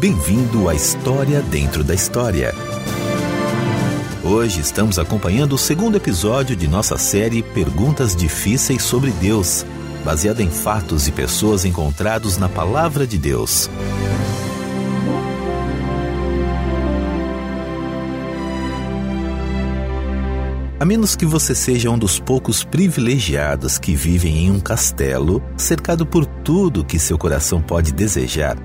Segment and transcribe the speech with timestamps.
[0.00, 2.54] Bem-vindo à História Dentro da História.
[4.24, 9.66] Hoje estamos acompanhando o segundo episódio de nossa série Perguntas Difíceis sobre Deus,
[10.02, 13.68] baseada em fatos e pessoas encontrados na Palavra de Deus.
[20.78, 26.06] A menos que você seja um dos poucos privilegiados que vivem em um castelo, cercado
[26.06, 28.56] por tudo que seu coração pode desejar,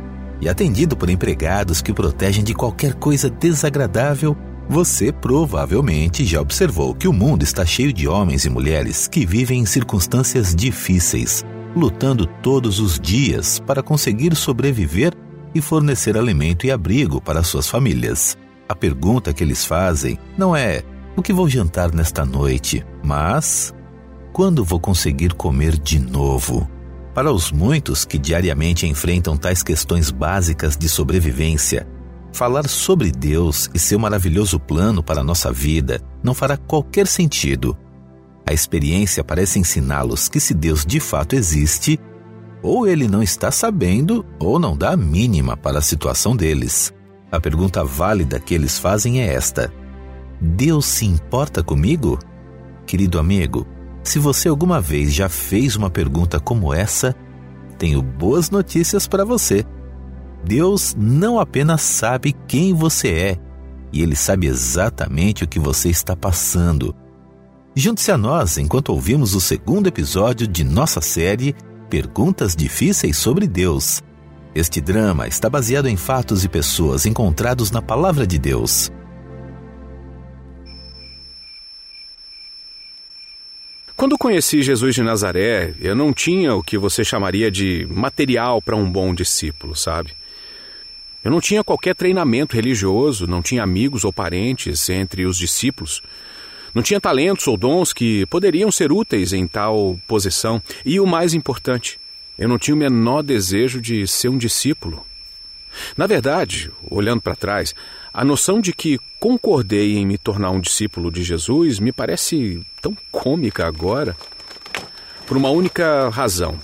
[0.41, 4.36] e atendido por empregados que o protegem de qualquer coisa desagradável,
[4.68, 9.60] você provavelmente já observou que o mundo está cheio de homens e mulheres que vivem
[9.60, 15.13] em circunstâncias difíceis, lutando todos os dias para conseguir sobreviver
[15.54, 18.38] e fornecer alimento e abrigo para suas famílias.
[18.68, 20.83] A pergunta que eles fazem não é
[21.15, 23.74] o que vou jantar nesta noite, mas
[24.33, 26.69] quando vou conseguir comer de novo?
[27.15, 31.88] Para os muitos que diariamente enfrentam tais questões básicas de sobrevivência,
[32.33, 37.77] falar sobre Deus e seu maravilhoso plano para a nossa vida não fará qualquer sentido.
[38.45, 41.97] A experiência parece ensiná-los que se Deus de fato existe,
[42.61, 46.93] ou ele não está sabendo ou não dá a mínima para a situação deles.
[47.31, 49.73] A pergunta válida que eles fazem é esta:
[50.41, 52.19] Deus se importa comigo?
[52.86, 53.66] Querido amigo,
[54.09, 57.16] se você alguma vez já fez uma pergunta como essa,
[57.78, 59.66] tenho boas notícias para você.
[60.44, 63.39] Deus não apenas sabe quem você é,
[63.92, 66.95] e Ele sabe exatamente o que você está passando.
[67.76, 71.56] Junte-se a nós enquanto ouvimos o segundo episódio de nossa série
[71.89, 74.02] Perguntas Difíceis sobre Deus.
[74.53, 78.92] Este drama está baseado em fatos e pessoas encontrados na Palavra de Deus.
[84.06, 88.75] Quando conheci Jesus de Nazaré, eu não tinha o que você chamaria de material para
[88.75, 90.11] um bom discípulo, sabe?
[91.23, 96.03] Eu não tinha qualquer treinamento religioso, não tinha amigos ou parentes entre os discípulos.
[96.72, 100.61] Não tinha talentos ou dons que poderiam ser úteis em tal posição.
[100.86, 101.99] E o mais importante,
[102.38, 105.04] eu não tinha o menor desejo de ser um discípulo.
[105.98, 107.73] Na verdade, olhando para trás,
[108.15, 112.95] a noção de que concordei em me tornar um discípulo de Jesus me parece tão
[113.11, 114.15] cômica agora.
[115.27, 116.58] Por uma única razão.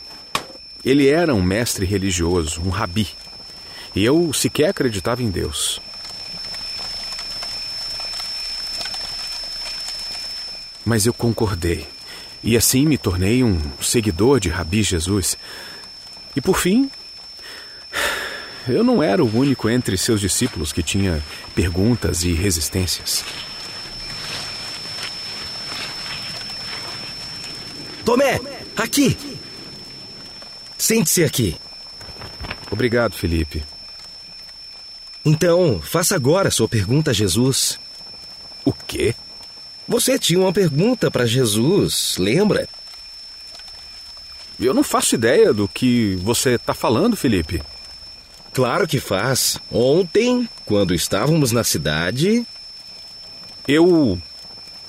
[0.84, 3.10] Ele era um mestre religioso, um rabi.
[3.94, 5.82] E eu sequer acreditava em Deus.
[10.86, 11.86] Mas eu concordei.
[12.42, 15.38] E assim me tornei um seguidor de Rabi Jesus.
[16.34, 16.90] E por fim,
[18.68, 21.24] eu não era o único entre seus discípulos que tinha
[21.56, 23.24] perguntas e resistências.
[28.06, 28.40] Tomé,
[28.76, 29.18] aqui!
[30.78, 31.56] Sente-se aqui.
[32.72, 33.64] Obrigado, Felipe.
[35.24, 37.80] Então, faça agora sua pergunta a Jesus.
[38.66, 39.14] O quê?
[39.88, 42.68] Você tinha uma pergunta para Jesus, lembra?
[44.60, 47.62] Eu não faço ideia do que você está falando, Felipe.
[48.54, 49.58] Claro que faz.
[49.72, 52.46] Ontem, quando estávamos na cidade.
[53.68, 54.22] Eu.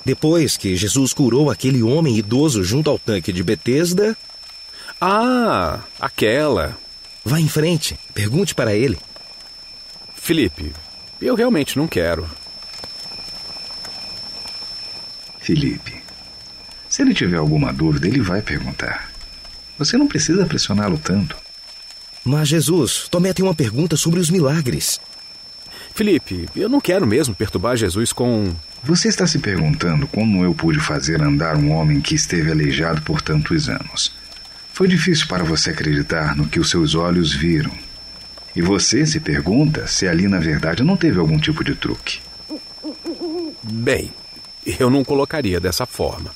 [0.05, 4.17] Depois que Jesus curou aquele homem idoso junto ao tanque de Betesda.
[4.99, 6.77] Ah, aquela.
[7.23, 8.97] Vá em frente, pergunte para ele.
[10.15, 10.73] Felipe,
[11.21, 12.29] eu realmente não quero.
[15.39, 16.01] Felipe,
[16.89, 19.11] se ele tiver alguma dúvida, ele vai perguntar.
[19.77, 21.42] Você não precisa pressioná-lo tanto.
[22.23, 24.99] Mas Jesus, Tomé tem uma pergunta sobre os milagres.
[25.93, 28.53] Felipe, eu não quero mesmo perturbar Jesus com.
[28.83, 33.21] Você está se perguntando como eu pude fazer andar um homem que esteve aleijado por
[33.21, 34.13] tantos anos.
[34.73, 37.71] Foi difícil para você acreditar no que os seus olhos viram.
[38.55, 42.19] E você se pergunta se ali na verdade não teve algum tipo de truque.
[43.61, 44.11] Bem,
[44.65, 46.31] eu não colocaria dessa forma.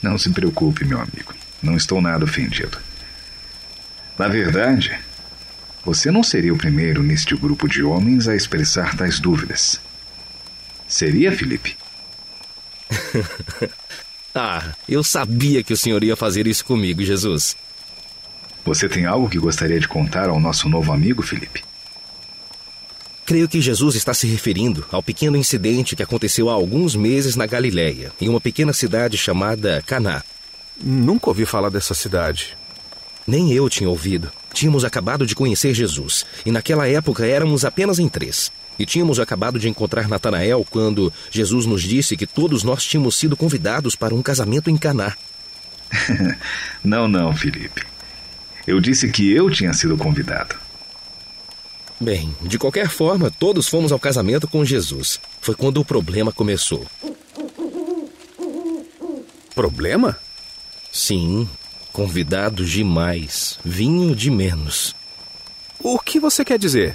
[0.00, 1.34] Não se preocupe, meu amigo.
[1.62, 2.78] Não estou nada ofendido.
[4.18, 4.98] Na verdade,
[5.84, 9.80] você não seria o primeiro neste grupo de homens a expressar tais dúvidas.
[10.88, 11.76] Seria, Felipe?
[14.34, 17.56] ah, eu sabia que o senhor ia fazer isso comigo, Jesus.
[18.64, 21.62] Você tem algo que gostaria de contar ao nosso novo amigo, Felipe?
[23.24, 27.46] Creio que Jesus está se referindo ao pequeno incidente que aconteceu há alguns meses na
[27.46, 30.22] Galiléia, em uma pequena cidade chamada Caná.
[30.80, 32.56] Nunca ouvi falar dessa cidade.
[33.26, 34.30] Nem eu tinha ouvido.
[34.52, 38.52] Tínhamos acabado de conhecer Jesus, e naquela época éramos apenas em três.
[38.78, 43.36] E tínhamos acabado de encontrar Natanael quando Jesus nos disse que todos nós tínhamos sido
[43.36, 45.14] convidados para um casamento em Caná.
[46.84, 47.82] não, não, Felipe.
[48.66, 50.56] Eu disse que eu tinha sido convidado.
[51.98, 55.18] Bem, de qualquer forma, todos fomos ao casamento com Jesus.
[55.40, 56.86] Foi quando o problema começou.
[59.54, 60.18] Problema?
[60.92, 61.48] Sim,
[61.96, 64.94] convidados demais, vinho de menos.
[65.80, 66.94] O que você quer dizer?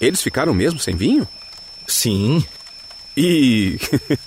[0.00, 1.28] Eles ficaram mesmo sem vinho?
[1.86, 2.42] Sim.
[3.14, 3.78] E.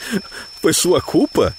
[0.62, 1.58] foi sua culpa?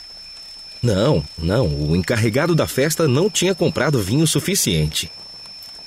[0.80, 1.66] Não, não.
[1.66, 5.10] O encarregado da festa não tinha comprado vinho suficiente.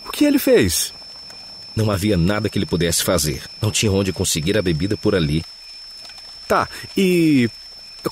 [0.06, 0.94] O que ele fez?
[1.74, 3.42] Não havia nada que ele pudesse fazer.
[3.62, 5.46] Não tinha onde conseguir a bebida por ali.
[6.46, 6.68] Tá,
[6.98, 7.50] e.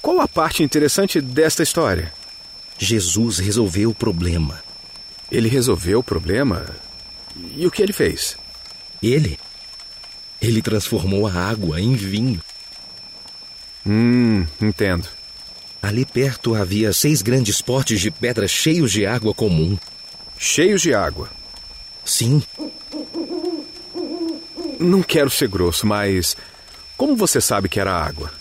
[0.02, 2.14] Qual a parte interessante desta história?
[2.78, 4.62] Jesus resolveu o problema.
[5.32, 6.66] Ele resolveu o problema?
[7.56, 8.38] E o que ele fez?
[9.02, 9.40] Ele?
[10.42, 12.42] Ele transformou a água em vinho.
[13.86, 15.08] Hum, entendo.
[15.82, 19.78] Ali perto havia seis grandes potes de pedra cheios de água comum.
[20.38, 21.30] Cheios de água?
[22.04, 22.42] Sim.
[24.80, 26.36] Não quero ser grosso, mas.
[26.96, 28.32] Como você sabe que era água?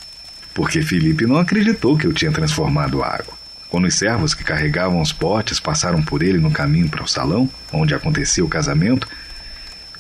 [0.55, 3.36] Porque Felipe não acreditou que eu tinha transformado a água.
[3.68, 7.48] Quando os servos que carregavam os potes passaram por ele no caminho para o salão,
[7.72, 9.08] onde acontecia o casamento,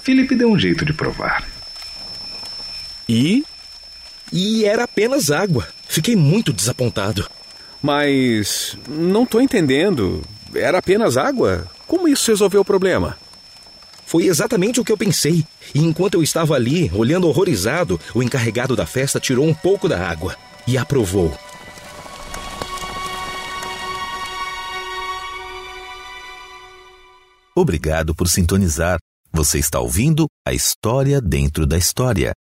[0.02, 1.44] Felipe deu um jeito de provar.
[3.08, 3.44] E?
[4.32, 5.66] E era apenas água.
[5.88, 7.28] Fiquei muito desapontado.
[7.82, 8.76] Mas.
[8.88, 10.22] Não estou entendendo.
[10.54, 11.66] Era apenas água?
[11.86, 13.16] Como isso resolveu o problema?
[14.06, 15.44] Foi exatamente o que eu pensei.
[15.74, 20.08] E enquanto eu estava ali, olhando horrorizado, o encarregado da festa tirou um pouco da
[20.08, 20.36] água
[20.66, 21.36] e aprovou.
[27.58, 28.98] Obrigado por sintonizar.
[29.32, 32.34] Você está ouvindo a história dentro da história.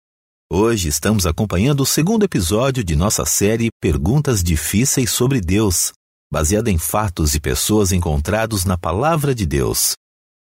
[0.52, 5.92] Hoje estamos acompanhando o segundo episódio de nossa série Perguntas Difíceis sobre Deus,
[6.32, 9.92] baseada em fatos e pessoas encontrados na Palavra de Deus.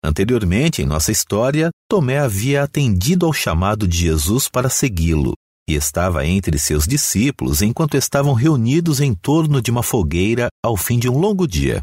[0.04, 5.34] Anteriormente, em nossa história, Tomé havia atendido ao chamado de Jesus para segui-lo
[5.70, 10.98] e estava entre seus discípulos enquanto estavam reunidos em torno de uma fogueira ao fim
[10.98, 11.80] de um longo dia.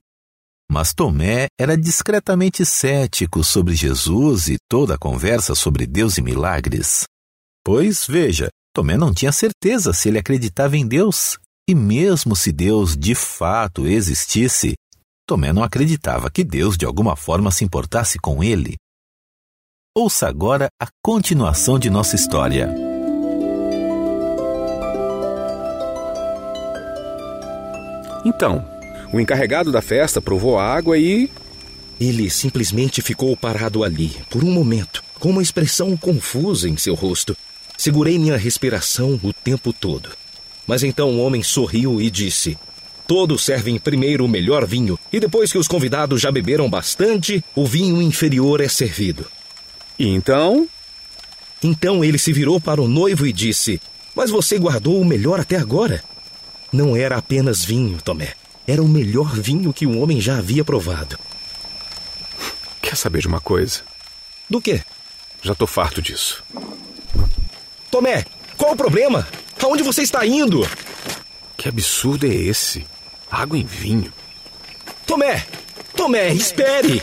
[0.70, 7.04] Mas Tomé era discretamente cético sobre Jesus e toda a conversa sobre Deus e milagres.
[7.64, 11.38] Pois, veja, Tomé não tinha certeza se ele acreditava em Deus.
[11.68, 14.74] E mesmo se Deus de fato existisse,
[15.26, 18.76] Tomé não acreditava que Deus de alguma forma se importasse com ele.
[19.96, 22.74] Ouça agora a continuação de nossa história.
[28.26, 28.73] Então,
[29.12, 31.30] o encarregado da festa provou a água e.
[32.00, 37.36] Ele simplesmente ficou parado ali, por um momento, com uma expressão confusa em seu rosto.
[37.76, 40.10] Segurei minha respiração o tempo todo.
[40.66, 42.58] Mas então o homem sorriu e disse:
[43.06, 47.66] Todos servem primeiro o melhor vinho, e depois que os convidados já beberam bastante, o
[47.66, 49.26] vinho inferior é servido.
[49.98, 50.68] E então?
[51.62, 53.80] Então ele se virou para o noivo e disse:
[54.14, 56.02] Mas você guardou o melhor até agora?
[56.72, 58.34] Não era apenas vinho, Tomé.
[58.66, 61.18] Era o melhor vinho que o homem já havia provado.
[62.80, 63.82] Quer saber de uma coisa?
[64.48, 64.82] Do quê?
[65.42, 66.42] Já tô farto disso.
[67.90, 68.24] Tomé,
[68.56, 69.26] qual o problema?
[69.62, 70.60] Aonde você está indo?
[71.56, 72.86] Que absurdo é esse?
[73.30, 74.12] Água em vinho.
[75.06, 75.46] Tomé!
[75.96, 77.02] Tomé, espere!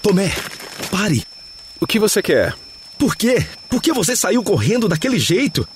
[0.00, 0.32] Tomé,
[0.90, 1.26] pare!
[1.80, 2.54] O que você quer?
[2.98, 3.46] Por quê?
[3.68, 5.68] Por que você saiu correndo daquele jeito?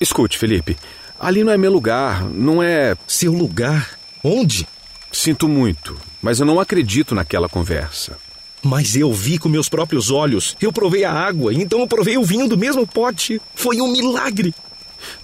[0.00, 0.76] Escute, Felipe.
[1.22, 2.96] Ali não é meu lugar, não é.
[3.06, 3.96] Seu lugar?
[4.24, 4.66] Onde?
[5.12, 8.18] Sinto muito, mas eu não acredito naquela conversa.
[8.60, 10.56] Mas eu vi com meus próprios olhos.
[10.60, 13.40] Eu provei a água, então eu provei o vinho do mesmo pote.
[13.54, 14.52] Foi um milagre.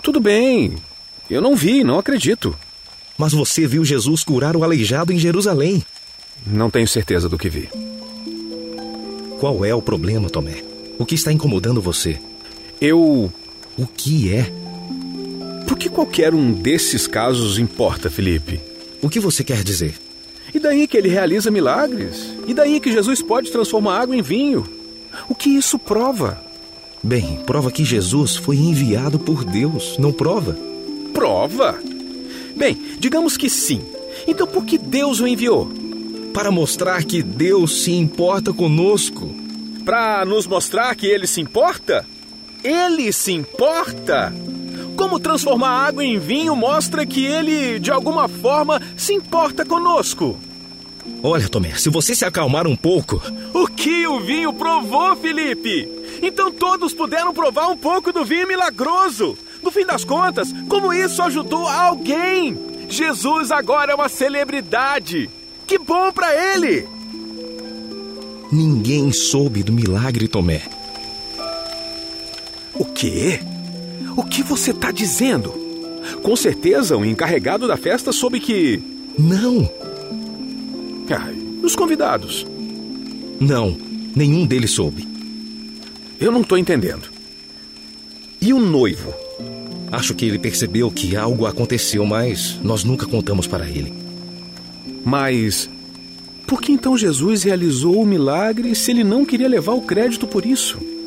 [0.00, 0.76] Tudo bem.
[1.28, 2.56] Eu não vi, não acredito.
[3.18, 5.84] Mas você viu Jesus curar o aleijado em Jerusalém.
[6.46, 7.68] Não tenho certeza do que vi.
[9.40, 10.62] Qual é o problema, Tomé?
[10.96, 12.20] O que está incomodando você?
[12.80, 13.32] Eu.
[13.76, 14.52] O que é?
[15.68, 18.58] Por que qualquer um desses casos importa, Felipe?
[19.02, 19.94] O que você quer dizer?
[20.54, 22.34] E daí que ele realiza milagres?
[22.46, 24.66] E daí que Jesus pode transformar água em vinho?
[25.28, 26.42] O que isso prova?
[27.02, 30.56] Bem, prova que Jesus foi enviado por Deus, não prova?
[31.12, 31.78] Prova?
[32.56, 33.82] Bem, digamos que sim.
[34.26, 35.70] Então por que Deus o enviou?
[36.32, 39.34] Para mostrar que Deus se importa conosco.
[39.84, 42.06] Para nos mostrar que ele se importa?
[42.64, 44.32] Ele se importa?
[44.98, 50.36] Como transformar água em vinho mostra que ele, de alguma forma, se importa conosco.
[51.22, 53.22] Olha, Tomé, se você se acalmar um pouco.
[53.54, 55.88] O que o vinho provou, Felipe?
[56.20, 59.38] Então todos puderam provar um pouco do vinho milagroso.
[59.62, 62.58] No fim das contas, como isso ajudou alguém?
[62.88, 65.30] Jesus agora é uma celebridade.
[65.64, 66.88] Que bom para ele!
[68.50, 70.62] Ninguém soube do milagre, Tomé.
[72.74, 73.40] O quê?
[74.18, 75.54] O que você está dizendo?
[76.24, 78.82] Com certeza o encarregado da festa soube que.
[79.16, 79.70] Não!
[81.08, 82.44] Ai, os convidados?
[83.38, 83.78] Não,
[84.16, 85.06] nenhum deles soube.
[86.18, 87.08] Eu não estou entendendo.
[88.40, 89.14] E o noivo?
[89.92, 93.94] Acho que ele percebeu que algo aconteceu, mas nós nunca contamos para ele.
[95.04, 95.70] Mas
[96.44, 100.44] por que então Jesus realizou o milagre se ele não queria levar o crédito por
[100.44, 100.97] isso?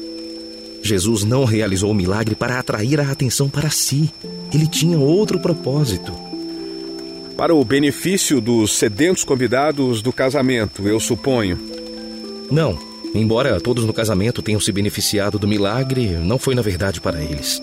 [0.84, 4.12] Jesus não realizou o milagre para atrair a atenção para si.
[4.54, 6.12] Ele tinha outro propósito.
[7.38, 11.60] Para o benefício dos sedentos convidados do casamento, eu suponho.
[12.52, 12.78] Não.
[13.14, 17.62] Embora todos no casamento tenham se beneficiado do milagre, não foi na verdade para eles.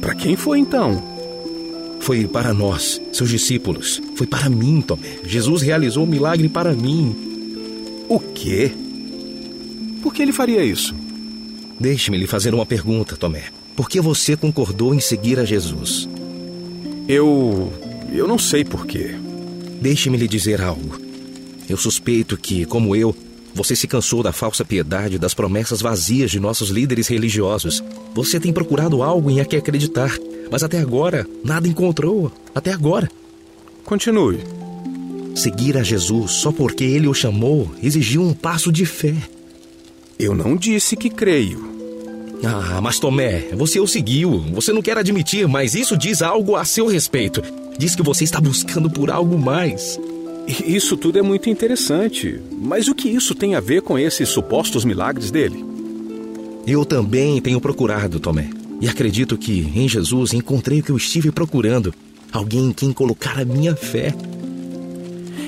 [0.00, 1.02] Para quem foi então?
[2.00, 4.00] Foi para nós, seus discípulos.
[4.14, 5.18] Foi para mim, Tomé.
[5.24, 7.16] Jesus realizou o milagre para mim.
[8.08, 8.72] O quê?
[10.02, 10.94] Por que ele faria isso?
[11.80, 13.44] Deixe-me lhe fazer uma pergunta, Tomé.
[13.76, 16.08] Por que você concordou em seguir a Jesus?
[17.06, 17.72] Eu.
[18.12, 19.14] Eu não sei por quê.
[19.80, 20.98] Deixe-me lhe dizer algo.
[21.68, 23.14] Eu suspeito que, como eu,
[23.54, 27.82] você se cansou da falsa piedade e das promessas vazias de nossos líderes religiosos.
[28.14, 30.16] Você tem procurado algo em a que acreditar,
[30.50, 32.32] mas até agora nada encontrou.
[32.54, 33.08] Até agora.
[33.84, 34.40] Continue.
[35.34, 39.14] Seguir a Jesus só porque ele o chamou exigiu um passo de fé.
[40.18, 41.67] Eu não disse que creio.
[42.44, 44.38] Ah, mas Tomé, você o seguiu.
[44.52, 47.42] Você não quer admitir, mas isso diz algo a seu respeito.
[47.76, 49.98] Diz que você está buscando por algo mais.
[50.64, 52.40] Isso tudo é muito interessante.
[52.60, 55.64] Mas o que isso tem a ver com esses supostos milagres dele?
[56.66, 58.48] Eu também tenho procurado, Tomé.
[58.80, 61.92] E acredito que em Jesus encontrei o que eu estive procurando.
[62.32, 64.14] Alguém em quem colocar a minha fé.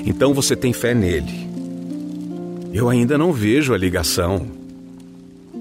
[0.05, 1.49] Então você tem fé nele.
[2.73, 4.60] Eu ainda não vejo a ligação.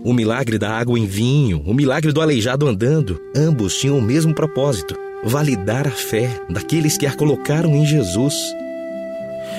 [0.04, 4.35] O milagre da água em vinho, o milagre do aleijado andando, ambos tinham o mesmo
[4.35, 4.94] propósito:
[5.25, 8.35] validar a fé daqueles que a colocaram em Jesus.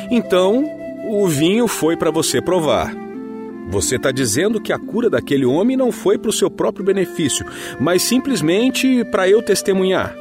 [0.10, 0.66] Então,
[1.10, 2.94] o vinho foi para você provar.
[3.70, 7.46] Você está dizendo que a cura daquele homem não foi para o seu próprio benefício,
[7.80, 10.16] mas simplesmente para eu testemunhar.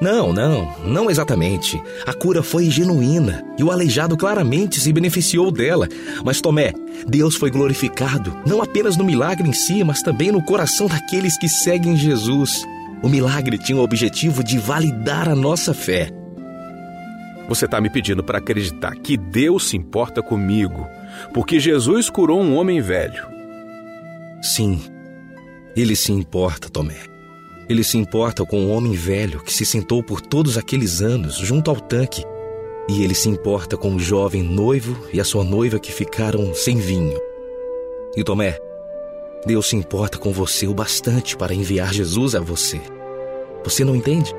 [0.00, 1.80] Não, não, não exatamente.
[2.06, 5.86] A cura foi genuína e o aleijado claramente se beneficiou dela.
[6.24, 6.72] Mas Tomé,
[7.06, 11.48] Deus foi glorificado não apenas no milagre em si, mas também no coração daqueles que
[11.48, 12.64] seguem Jesus.
[13.02, 16.10] O milagre tinha o objetivo de validar a nossa fé.
[17.46, 20.86] Você está me pedindo para acreditar que Deus se importa comigo,
[21.34, 23.26] porque Jesus curou um homem velho.
[24.40, 24.80] Sim,
[25.76, 27.09] ele se importa, Tomé.
[27.70, 31.70] Ele se importa com o homem velho que se sentou por todos aqueles anos junto
[31.70, 32.24] ao tanque.
[32.88, 36.78] E ele se importa com o jovem noivo e a sua noiva que ficaram sem
[36.78, 37.16] vinho.
[38.16, 38.58] E Tomé,
[39.46, 42.80] Deus se importa com você o bastante para enviar Jesus a você.
[43.62, 44.34] Você não entende?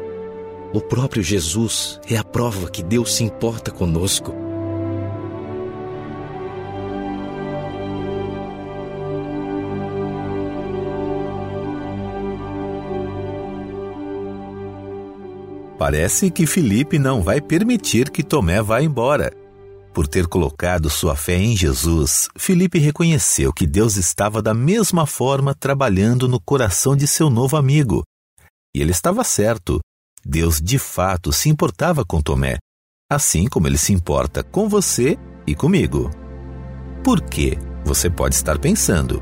[0.73, 4.33] O próprio Jesus é a prova que Deus se importa conosco.
[15.81, 19.33] Parece que Felipe não vai permitir que Tomé vá embora.
[19.91, 25.55] Por ter colocado sua fé em Jesus, Felipe reconheceu que Deus estava da mesma forma
[25.55, 28.03] trabalhando no coração de seu novo amigo.
[28.75, 29.79] E ele estava certo.
[30.23, 32.59] Deus de fato se importava com Tomé,
[33.11, 36.11] assim como ele se importa com você e comigo.
[37.03, 37.57] Por quê?
[37.83, 39.19] Você pode estar pensando.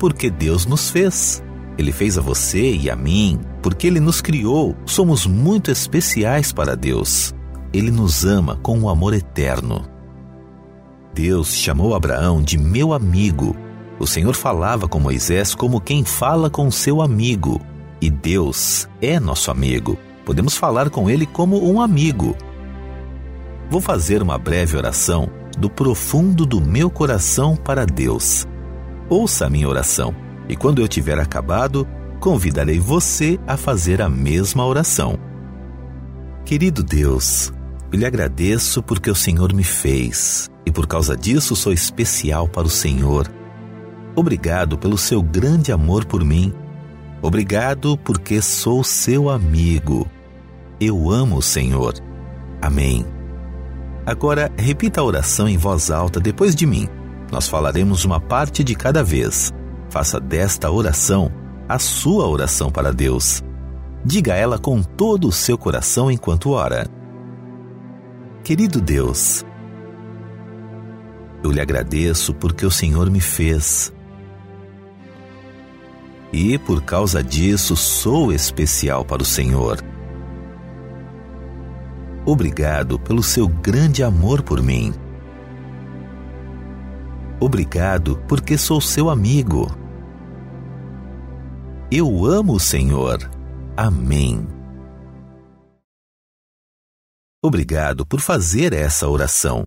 [0.00, 1.40] Porque Deus nos fez.
[1.76, 4.76] Ele fez a você e a mim, porque Ele nos criou.
[4.86, 7.34] Somos muito especiais para Deus.
[7.72, 9.84] Ele nos ama com um amor eterno.
[11.12, 13.56] Deus chamou Abraão de meu amigo.
[13.98, 17.60] O Senhor falava com Moisés como quem fala com seu amigo.
[18.00, 19.98] E Deus é nosso amigo.
[20.24, 22.36] Podemos falar com Ele como um amigo.
[23.68, 25.28] Vou fazer uma breve oração
[25.58, 28.46] do profundo do meu coração para Deus.
[29.08, 30.14] Ouça a minha oração
[30.48, 31.86] e quando eu tiver acabado,
[32.20, 35.18] convidarei você a fazer a mesma oração.
[36.44, 37.52] Querido Deus,
[37.92, 42.66] eu lhe agradeço porque o Senhor me fez e por causa disso sou especial para
[42.66, 43.30] o Senhor.
[44.16, 46.52] Obrigado pelo seu grande amor por mim.
[47.20, 50.06] Obrigado porque sou seu amigo.
[50.80, 51.94] Eu amo o Senhor.
[52.60, 53.04] Amém.
[54.06, 56.88] Agora repita a oração em voz alta depois de mim.
[57.32, 59.52] Nós falaremos uma parte de cada vez.
[59.94, 61.30] Faça desta oração
[61.68, 63.44] a sua oração para Deus.
[64.04, 66.88] Diga ela com todo o seu coração enquanto ora.
[68.42, 69.46] Querido Deus,
[71.44, 73.94] eu lhe agradeço porque o Senhor me fez.
[76.32, 79.78] e por causa disso sou especial para o Senhor.
[82.26, 84.92] Obrigado pelo seu grande amor por mim.
[87.38, 89.83] Obrigado porque sou seu amigo.
[91.96, 93.20] Eu amo o Senhor.
[93.76, 94.44] Amém.
[97.40, 99.62] Obrigado por fazer essa oração.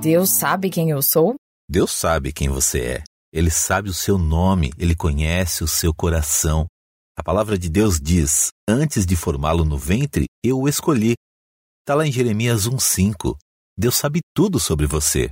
[0.00, 1.34] Deus sabe quem eu sou?
[1.68, 3.04] Deus sabe quem você é.
[3.30, 6.64] Ele sabe o seu nome, ele conhece o seu coração.
[7.14, 11.12] A palavra de Deus diz: Antes de formá-lo no ventre, eu o escolhi.
[11.82, 13.36] Está lá em Jeremias 1,5.
[13.76, 15.28] Deus sabe tudo sobre você.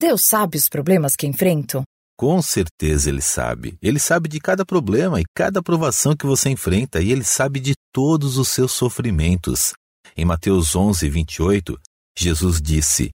[0.00, 1.82] Deus sabe os problemas que enfrento?
[2.16, 3.76] Com certeza ele sabe.
[3.82, 7.74] Ele sabe de cada problema e cada provação que você enfrenta e ele sabe de
[7.92, 9.72] todos os seus sofrimentos.
[10.16, 11.78] Em Mateus 11, 28,
[12.16, 13.10] Jesus disse: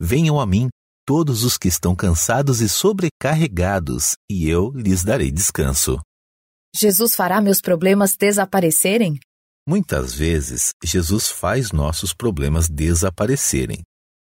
[0.00, 0.68] Venham a mim
[1.06, 6.00] todos os que estão cansados e sobrecarregados, e eu lhes darei descanso.
[6.74, 9.18] Jesus fará meus problemas desaparecerem?
[9.68, 13.82] Muitas vezes, Jesus faz nossos problemas desaparecerem.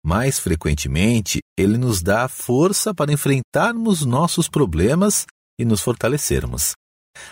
[0.02, 5.26] Mais frequentemente, ele nos dá a força para enfrentarmos nossos problemas
[5.60, 6.72] e nos fortalecermos.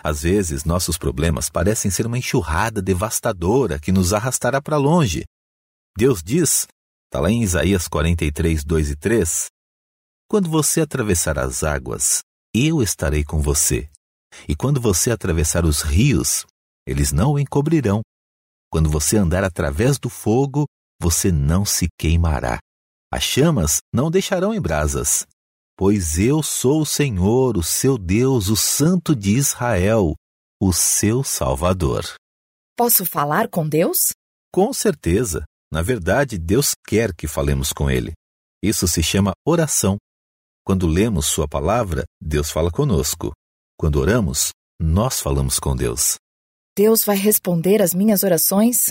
[0.03, 5.25] Às vezes, nossos problemas parecem ser uma enxurrada devastadora que nos arrastará para longe.
[5.97, 6.67] Deus diz
[7.07, 9.47] Está lá em Isaías 43, 2 e 3.
[10.29, 12.21] Quando você atravessar as águas,
[12.55, 13.89] eu estarei com você.
[14.47, 16.45] E quando você atravessar os rios,
[16.87, 18.03] eles não o encobrirão.
[18.71, 20.67] Quando você andar através do fogo,
[21.01, 22.59] você não se queimará.
[23.13, 25.27] As chamas não deixarão em brasas.
[25.77, 30.15] Pois eu sou o Senhor, o seu Deus, o Santo de Israel,
[30.61, 32.05] o seu Salvador.
[32.77, 34.13] Posso falar com Deus?
[34.53, 35.45] Com certeza.
[35.73, 38.13] Na verdade, Deus quer que falemos com Ele.
[38.63, 39.97] Isso se chama oração.
[40.65, 43.33] Quando lemos Sua palavra, Deus fala conosco.
[43.79, 46.17] Quando oramos, nós falamos com Deus.
[46.77, 48.89] Deus vai responder às minhas orações?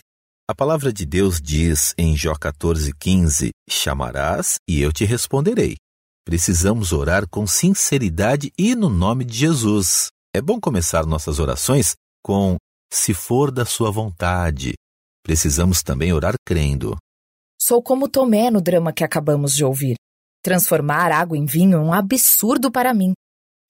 [0.49, 5.75] A palavra de Deus diz em Jó 14,15: Chamarás e eu te responderei.
[6.25, 10.07] Precisamos orar com sinceridade e no nome de Jesus.
[10.35, 12.55] É bom começar nossas orações com
[12.91, 14.75] se for da sua vontade,
[15.23, 16.97] Precisamos também orar crendo.
[17.59, 19.95] Sou como Tomé no drama que acabamos de ouvir.
[20.43, 23.13] Transformar água em vinho é um absurdo para mim.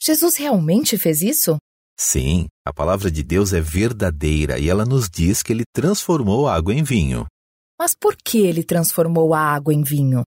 [0.02, 1.58] Jesus realmente fez isso?
[2.00, 6.56] Sim, a palavra de Deus é verdadeira e ela nos diz que ele transformou a
[6.56, 7.26] água em vinho.
[7.80, 10.24] Mas por que ele transformou a água em vinho?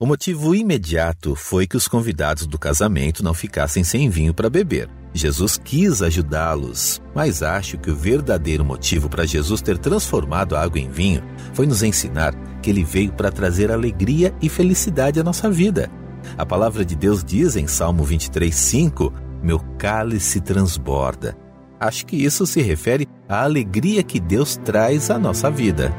[0.00, 4.90] O motivo imediato foi que os convidados do casamento não ficassem sem vinho para beber.
[5.14, 10.80] Jesus quis ajudá-los, mas acho que o verdadeiro motivo para Jesus ter transformado a água
[10.80, 11.22] em vinho
[11.52, 15.90] foi nos ensinar que ele veio para trazer alegria e felicidade à nossa vida.
[16.36, 21.36] A palavra de Deus diz em Salmo 23:5: "Meu cálice transborda".
[21.80, 25.92] Acho que isso se refere à alegria que Deus traz à nossa vida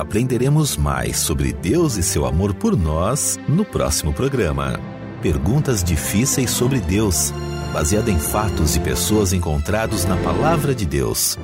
[0.00, 4.80] aprenderemos mais sobre Deus e seu amor por nós no próximo programa.
[5.20, 7.34] Perguntas difíceis sobre Deus,
[7.72, 11.38] baseada em fatos e pessoas encontrados na Palavra de Deus.